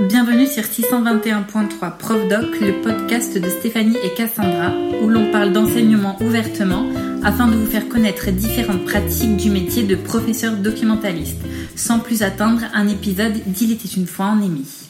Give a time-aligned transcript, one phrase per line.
[0.00, 6.16] Bienvenue sur 621.3 Prof Doc, le podcast de Stéphanie et Cassandra, où l'on parle d'enseignement
[6.20, 6.84] ouvertement
[7.22, 11.38] afin de vous faire connaître différentes pratiques du métier de professeur documentaliste.
[11.76, 14.88] Sans plus attendre, un épisode d'Il était une fois en émis.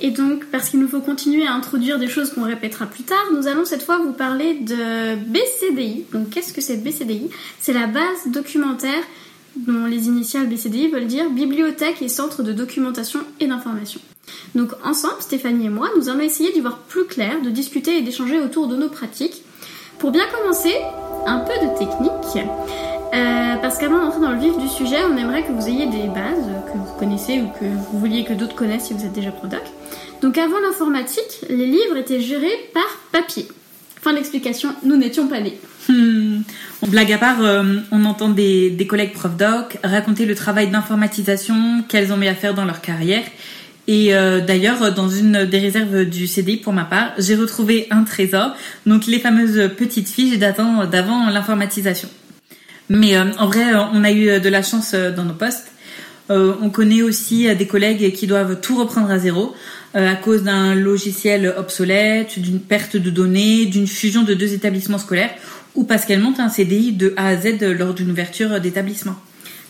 [0.00, 3.24] Et donc, parce qu'il nous faut continuer à introduire des choses qu'on répétera plus tard,
[3.32, 6.06] nous allons cette fois vous parler de BCDI.
[6.12, 7.30] Donc, qu'est-ce que c'est BCDI
[7.60, 9.04] C'est la base documentaire
[9.56, 14.00] dont les initiales BCDI veulent dire Bibliothèque et Centre de Documentation et d'Information.
[14.54, 18.02] Donc ensemble, Stéphanie et moi, nous allons essayer d'y voir plus clair, de discuter et
[18.02, 19.42] d'échanger autour de nos pratiques.
[19.98, 20.74] Pour bien commencer,
[21.26, 22.46] un peu de technique.
[23.14, 26.08] Euh, parce qu'avant d'entrer dans le vif du sujet, on aimerait que vous ayez des
[26.08, 29.30] bases que vous connaissez ou que vous vouliez que d'autres connaissent si vous êtes déjà
[29.30, 29.62] prodoc.
[30.22, 33.48] Donc avant l'informatique, les livres étaient gérés par papier.
[34.02, 35.60] Fin d'explication, nous n'étions pas nés.
[35.88, 36.40] Hmm.
[36.88, 41.84] Blague à part, euh, on entend des, des collègues prof doc raconter le travail d'informatisation
[41.88, 43.22] qu'elles ont mis à faire dans leur carrière.
[43.86, 48.02] Et euh, d'ailleurs, dans une des réserves du CDI, pour ma part, j'ai retrouvé un
[48.02, 52.08] trésor, donc les fameuses petites fiches datant d'avant l'informatisation.
[52.88, 55.70] Mais euh, en vrai, on a eu de la chance dans nos postes.
[56.28, 59.54] on connaît aussi des collègues qui doivent tout reprendre à zéro
[59.94, 65.34] à cause d'un logiciel obsolète, d'une perte de données, d'une fusion de deux établissements scolaires
[65.74, 69.16] ou parce qu'elle monte un CDI de A à Z lors d'une ouverture d'établissement.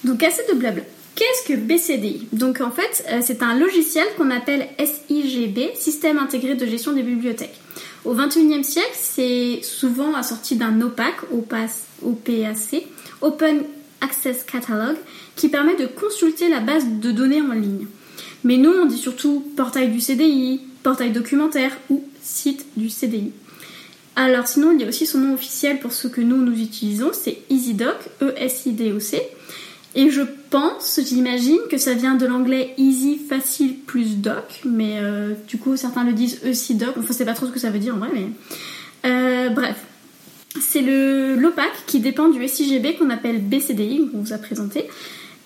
[0.05, 0.83] Donc assez de blabla.
[1.15, 6.55] Qu'est-ce que BCDI Donc en fait, euh, c'est un logiciel qu'on appelle SIGB, Système intégré
[6.55, 7.61] de gestion des bibliothèques.
[8.05, 11.71] Au XXIe siècle, c'est souvent assorti d'un OPAC, OPAC,
[13.21, 13.63] Open
[14.01, 14.97] Access Catalog,
[15.37, 17.87] qui permet de consulter la base de données en ligne.
[18.45, 23.33] Mais nous, on dit surtout portail du CDI, portail documentaire ou site du CDI.
[24.17, 27.11] Alors sinon, il y a aussi son nom officiel pour ce que nous, nous utilisons,
[27.13, 29.23] c'est EasyDoc, E-S-I-D-O-C.
[29.95, 35.35] Et je pense, j'imagine que ça vient de l'anglais easy, facile plus doc, mais euh,
[35.49, 37.95] du coup certains le disent ECDoc, enfin c'est pas trop ce que ça veut dire
[37.95, 38.29] en vrai, mais...
[39.05, 39.77] Euh, bref,
[40.61, 44.87] c'est l'OPAC qui dépend du SIGB qu'on appelle BCDI, qu'on vous a présenté.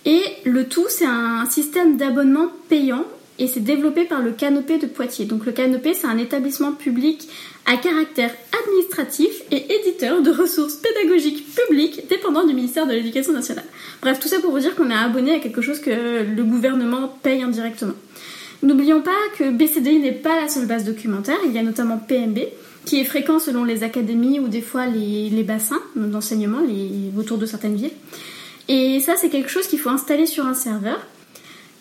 [0.07, 3.05] Et le tout, c'est un système d'abonnement payant
[3.39, 5.27] et c'est développé par le Canopé de Poitiers.
[5.27, 7.29] Donc le Canopé, c'est un établissement public
[7.67, 8.31] à caractère
[8.65, 13.65] administratif et éditeur de ressources pédagogiques publiques dépendant du ministère de l'Éducation nationale.
[14.01, 17.09] Bref, tout ça pour vous dire qu'on est abonné à quelque chose que le gouvernement
[17.23, 17.95] paye indirectement.
[18.63, 22.39] N'oublions pas que BCDI n'est pas la seule base documentaire, il y a notamment PMB,
[22.87, 26.61] qui est fréquent selon les académies ou des fois les, bassins d'enseignement
[27.19, 27.91] autour de certaines villes.
[28.69, 31.07] Et ça, c'est quelque chose qu'il faut installer sur un serveur.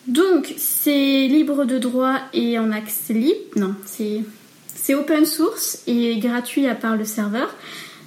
[0.06, 3.40] Donc, c'est libre de droit et en accès libre.
[3.56, 7.54] Non, c'est open source et gratuit à part le serveur.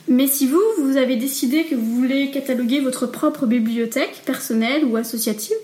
[0.07, 4.95] Mais si vous, vous avez décidé que vous voulez cataloguer votre propre bibliothèque personnelle ou
[4.95, 5.55] associative,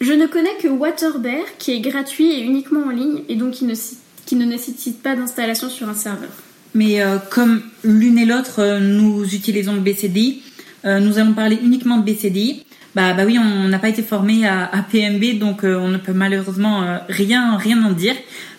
[0.00, 3.64] je ne connais que Waterbear qui est gratuit et uniquement en ligne et donc qui
[3.64, 3.74] ne,
[4.26, 6.28] qui ne nécessite pas d'installation sur un serveur.
[6.74, 10.42] Mais euh, comme l'une et l'autre, euh, nous utilisons le BCDI,
[10.84, 12.64] euh, nous allons parler uniquement de BCDI.
[12.94, 17.00] Bah, bah oui, on n'a pas été formé à, PMB, donc on ne peut malheureusement
[17.08, 18.14] rien, rien en dire.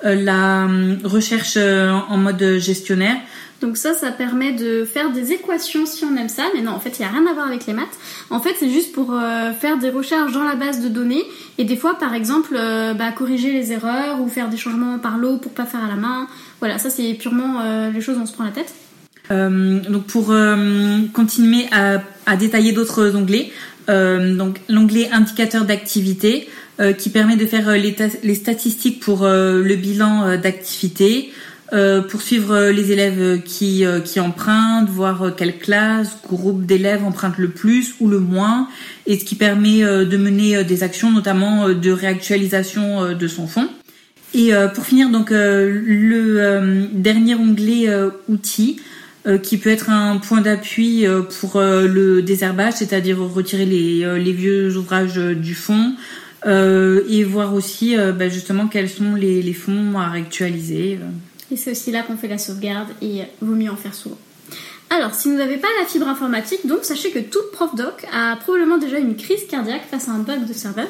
[0.03, 0.69] La
[1.05, 3.17] recherche en mode gestionnaire.
[3.63, 6.43] Donc ça, ça permet de faire des équations si on aime ça.
[6.53, 7.97] Mais non, en fait, il n'y a rien à voir avec les maths.
[8.29, 11.23] En fait, c'est juste pour euh, faire des recherches dans la base de données
[11.59, 15.17] et des fois, par exemple, euh, bah, corriger les erreurs ou faire des changements par
[15.17, 16.27] l'eau pour pas faire à la main.
[16.59, 18.75] Voilà, ça c'est purement euh, les choses dont on se prend la tête.
[19.31, 20.35] donc pour
[21.15, 23.51] continuer à, à détailler d'autres onglets,
[23.89, 26.49] donc l'onglet indicateur d'activité
[26.99, 31.31] qui permet de faire les, les statistiques pour le bilan d'activité,
[31.73, 37.39] euh, pour suivre les élèves qui, euh, qui empruntent, voir quelle classe, groupe d'élèves empruntent
[37.39, 38.69] le plus ou le moins,
[39.07, 43.71] et ce qui permet euh, de mener des actions, notamment de réactualisation de son fonds.
[44.35, 47.87] Et pour finir, donc le dernier onglet
[48.31, 48.81] outils,
[49.43, 51.05] qui peut être un point d'appui
[51.39, 55.97] pour le désherbage, c'est-à-dire retirer les, les, vieux ouvrages du fond,
[56.47, 60.99] et voir aussi bah, justement quels sont les, les fonds à réactualiser.
[61.51, 64.19] Et c'est aussi là qu'on fait la sauvegarde et vaut mieux en faire souvent.
[64.95, 68.37] Alors, si vous n'avez pas la fibre informatique, donc sachez que tout prof doc a
[68.37, 70.89] probablement déjà une crise cardiaque face à un bug de serveur,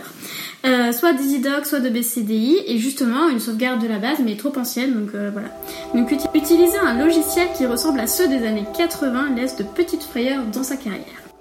[0.65, 4.53] euh, soit d'EasyDoc, soit de BCDI, et justement une sauvegarde de la base, mais trop
[4.57, 5.49] ancienne, donc euh, voilà.
[5.95, 10.43] Donc utiliser un logiciel qui ressemble à ceux des années 80 laisse de petites frayeurs
[10.53, 11.32] dans sa carrière.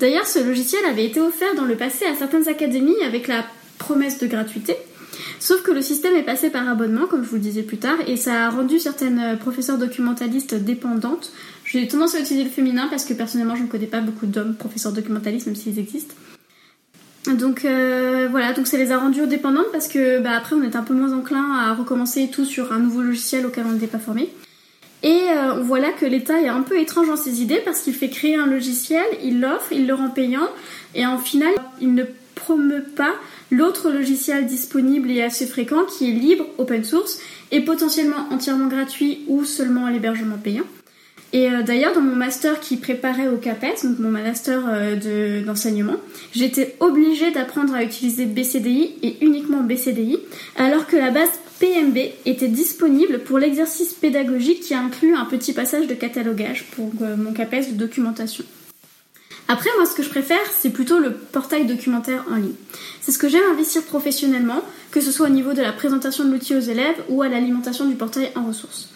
[0.00, 3.44] D'ailleurs, ce logiciel avait été offert dans le passé à certaines académies avec la
[3.78, 4.76] promesse de gratuité,
[5.38, 7.96] Sauf que le système est passé par abonnement, comme je vous le disais plus tard,
[8.06, 11.30] et ça a rendu certaines professeurs documentalistes dépendantes.
[11.64, 14.54] J'ai tendance à utiliser le féminin parce que personnellement je ne connais pas beaucoup d'hommes
[14.54, 16.14] professeurs documentalistes, même s'ils existent.
[17.26, 20.82] Donc euh, voilà, ça les a rendues dépendantes parce que bah, après on est un
[20.82, 24.30] peu moins enclin à recommencer tout sur un nouveau logiciel auquel on n'était pas formé.
[25.54, 28.08] On voit là que l'État est un peu étrange dans ses idées parce qu'il fait
[28.08, 30.48] créer un logiciel, il l'offre, il le rend payant,
[30.94, 32.04] et en final il ne
[32.34, 33.14] promeut pas
[33.50, 37.18] l'autre logiciel disponible et assez fréquent qui est libre, open source,
[37.50, 40.64] et potentiellement entièrement gratuit ou seulement à l'hébergement payant.
[41.36, 45.96] Et euh, d'ailleurs, dans mon master qui préparait au CAPES, donc mon master euh, d'enseignement,
[46.34, 50.18] j'étais obligée d'apprendre à utiliser BCDI et uniquement BCDI,
[50.56, 51.28] alors que la base
[51.60, 57.16] PMB était disponible pour l'exercice pédagogique qui inclut un petit passage de catalogage pour euh,
[57.18, 58.44] mon CAPES de documentation.
[59.48, 62.54] Après, moi, ce que je préfère, c'est plutôt le portail documentaire en ligne.
[63.02, 66.32] C'est ce que j'aime investir professionnellement, que ce soit au niveau de la présentation de
[66.32, 68.88] l'outil aux élèves ou à l'alimentation du portail en ressources.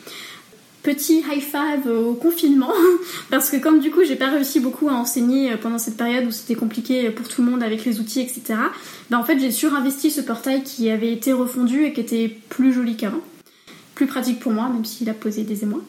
[0.83, 2.73] Petit high five au confinement,
[3.31, 6.31] parce que comme du coup j'ai pas réussi beaucoup à enseigner pendant cette période où
[6.31, 8.55] c'était compliqué pour tout le monde avec les outils, etc.
[9.11, 12.73] Ben en fait j'ai surinvesti ce portail qui avait été refondu et qui était plus
[12.73, 13.21] joli qu'avant
[14.01, 15.83] plus pratique pour moi, même s'il a posé des émois.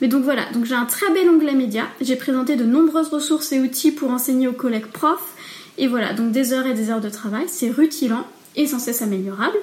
[0.00, 1.84] Mais donc voilà, donc j'ai un très bel onglet média.
[2.00, 5.34] J'ai présenté de nombreuses ressources et outils pour enseigner aux collègues profs.
[5.76, 7.44] Et voilà, donc des heures et des heures de travail.
[7.46, 9.58] C'est rutilant et sans cesse améliorable.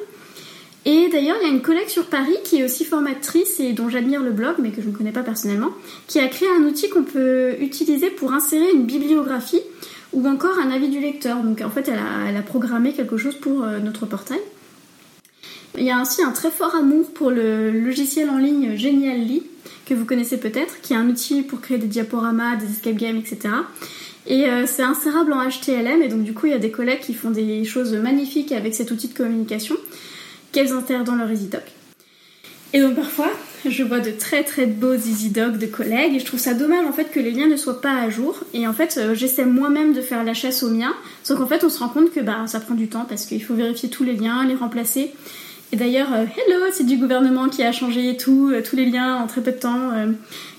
[0.86, 3.90] Et d'ailleurs, il y a une collègue sur Paris qui est aussi formatrice et dont
[3.90, 5.72] j'admire le blog, mais que je ne connais pas personnellement,
[6.08, 9.62] qui a créé un outil qu'on peut utiliser pour insérer une bibliographie
[10.14, 11.42] ou encore un avis du lecteur.
[11.42, 14.40] Donc en fait, elle a, programmé quelque chose pour euh, notre portail.
[15.76, 19.42] Il y a ainsi un très fort amour pour le logiciel en ligne Genially,
[19.88, 23.18] que vous connaissez peut-être, qui est un outil pour créer des diaporamas, des escape games,
[23.18, 23.56] etc.
[24.28, 27.02] Et euh, c'est insérable en HTML, et donc du coup il y a des collègues
[27.02, 29.76] qui font des choses magnifiques avec cet outil de communication
[30.56, 31.64] qu'elles intègrent dans leur EasyDoc.
[32.72, 33.30] Et donc parfois,
[33.66, 36.94] je vois de très très beaux EasyDoc de collègues et je trouve ça dommage en
[36.94, 38.40] fait que les liens ne soient pas à jour.
[38.54, 40.94] Et en fait, euh, j'essaie moi-même de faire la chasse aux miens,
[41.24, 43.44] sauf qu'en fait on se rend compte que bah, ça prend du temps parce qu'il
[43.44, 45.12] faut vérifier tous les liens, les remplacer.
[45.74, 49.16] Et d'ailleurs, euh, hello, c'est du gouvernement qui a changé tout, euh, tous les liens
[49.16, 49.92] en très peu de temps.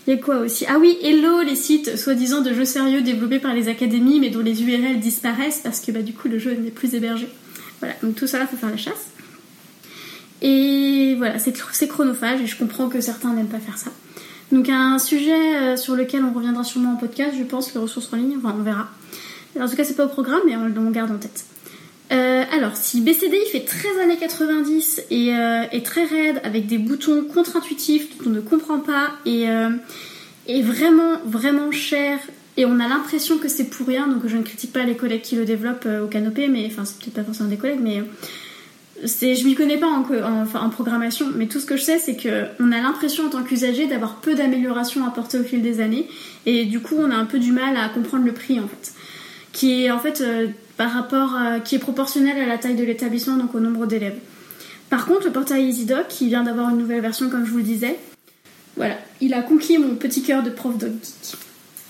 [0.06, 0.66] Il y a quoi aussi?
[0.68, 4.40] Ah oui, hello, les sites soi-disant de jeux sérieux développés par les académies, mais dont
[4.40, 7.28] les URL disparaissent parce que bah, du coup le jeu n'est plus hébergé.
[7.80, 9.15] Voilà, donc tout ça, il faut faire la chasse.
[10.42, 13.90] Et voilà, c'est chronophage et je comprends que certains n'aiment pas faire ça.
[14.52, 18.12] Donc un sujet euh, sur lequel on reviendra sûrement en podcast, je pense, les ressources
[18.12, 18.88] en ligne, enfin on verra.
[19.58, 21.46] En tout cas, c'est pas au programme, mais on, on garde en tête.
[22.12, 26.78] Euh, alors, si BCDI fait très années 90 et euh, est très raide, avec des
[26.78, 29.70] boutons contre-intuitifs dont on ne comprend pas, et euh,
[30.46, 32.18] est vraiment, vraiment cher,
[32.56, 35.22] et on a l'impression que c'est pour rien, donc je ne critique pas les collègues
[35.22, 38.02] qui le développent au canopé, mais enfin, c'est peut-être pas forcément des collègues, mais
[39.04, 42.16] c'est, je m'y connais pas en, en, programmation, mais tout ce que je sais, c'est
[42.16, 46.08] qu'on a l'impression en tant qu'usager d'avoir peu d'améliorations apportées au fil des années,
[46.46, 48.92] et du coup, on a un peu du mal à comprendre le prix en fait.
[49.52, 50.22] Qui est en fait
[50.76, 51.34] par rapport
[51.64, 54.18] qui est proportionnel à la taille de l'établissement, donc au nombre d'élèves.
[54.90, 57.64] Par contre, le portail EasyDoc, qui vient d'avoir une nouvelle version, comme je vous le
[57.64, 57.98] disais,
[58.76, 61.38] voilà, il a conquis mon petit cœur de prof doc geek.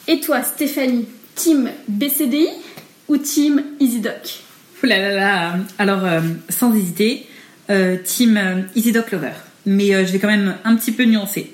[0.09, 2.49] Et toi, Stéphanie, team BCDI
[3.09, 4.46] ou team EasyDoc?
[4.83, 7.27] Ouh là là là Alors, euh, sans hésiter,
[7.71, 9.33] euh, team euh, EasyDoc Lover.
[9.65, 11.53] Mais je vais quand même un petit peu nuancer.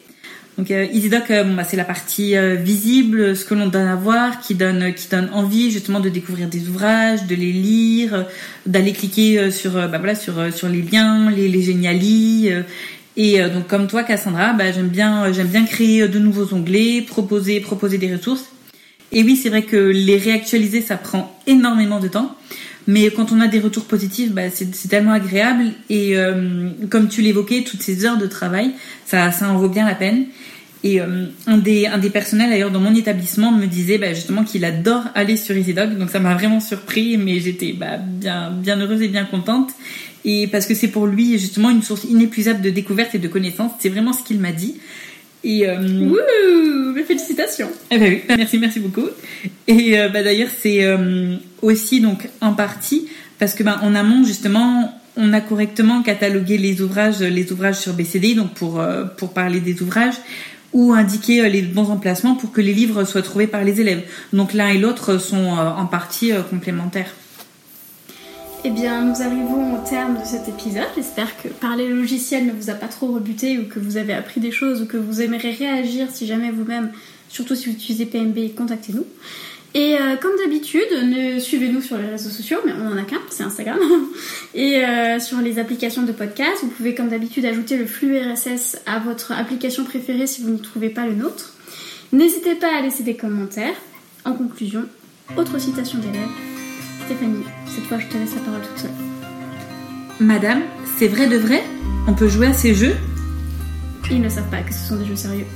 [0.59, 4.55] Donc EasyDoc, bon, bah, c'est la partie visible, ce que l'on donne à voir, qui
[4.55, 8.27] donne, qui donne envie justement de découvrir des ouvrages, de les lire,
[8.67, 11.71] d'aller cliquer sur, bah, voilà, sur, sur les liens, les, les
[13.17, 17.61] et donc comme toi, Cassandra, bah, j'aime bien, j'aime bien créer de nouveaux onglets, proposer,
[17.61, 18.45] proposer des ressources.
[19.11, 22.37] Et oui, c'est vrai que les réactualiser, ça prend énormément de temps.
[22.87, 25.67] Mais quand on a des retours positifs, bah, c'est tellement agréable.
[25.89, 28.73] Et euh, comme tu l'évoquais, toutes ces heures de travail,
[29.07, 30.27] ça, ça en vaut bien la peine.
[30.85, 34.43] Et euh, un, des, un des personnels d'ailleurs dans mon établissement me disait bah, justement
[34.43, 35.97] qu'il adore aller sur EasyDog.
[35.97, 39.71] Donc ça m'a vraiment surpris, mais j'étais bah, bien, bien heureuse et bien contente.
[40.25, 43.73] Et parce que c'est pour lui justement une source inépuisable de découvertes et de connaissances.
[43.79, 44.77] C'est vraiment ce qu'il m'a dit.
[45.45, 49.09] Et euh, Wouh mes Félicitations eh ben oui, merci, merci beaucoup.
[49.67, 53.09] Et euh, bah, d'ailleurs, c'est euh, aussi donc en partie
[53.39, 57.93] parce que bah, en amont justement, on a correctement catalogué les ouvrages, les ouvrages sur
[57.95, 60.15] BCD, donc pour euh, pour parler des ouvrages
[60.73, 64.03] ou indiquer euh, les bons emplacements pour que les livres soient trouvés par les élèves.
[64.33, 67.15] Donc l'un et l'autre sont euh, en partie euh, complémentaires.
[68.65, 70.87] Eh bien, nous arrivons au terme de cet épisode.
[70.95, 74.41] J'espère que parler logiciel ne vous a pas trop rebuté ou que vous avez appris
[74.41, 76.93] des choses ou que vous aimeriez réagir si jamais vous-même,
[77.29, 79.05] surtout si vous utilisez PMB, contactez-nous.
[79.75, 83.43] Et euh, comme d'habitude, suivez-nous sur les réseaux sociaux, mais on en a qu'un, c'est
[83.43, 83.79] Instagram.
[84.55, 88.79] Et euh, sur les applications de podcast, vous pouvez comme d'habitude ajouter le flux RSS
[88.87, 91.55] à votre application préférée si vous ne trouvez pas le nôtre.
[92.13, 93.75] N'hésitez pas à laisser des commentaires.
[94.25, 94.85] En conclusion,
[95.37, 96.52] autre citation d'élève.
[97.05, 98.91] Stéphanie, cette fois je te laisse la parole toute seule.
[100.21, 100.63] Madame,
[100.99, 101.63] c'est vrai de vrai?
[102.07, 102.97] On peut jouer à ces jeux?
[104.11, 105.47] Ils ne savent pas que ce sont des jeux sérieux.